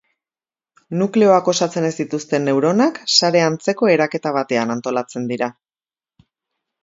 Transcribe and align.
Nukleoak 1.01 1.49
osatzen 1.51 1.85
ez 1.89 1.91
dituzten 1.97 2.47
neuronak 2.47 2.97
sare-antzeko 3.17 3.91
eraketa 3.97 4.31
batean 4.39 4.75
antolatzen 4.77 5.29
dira. 5.33 5.51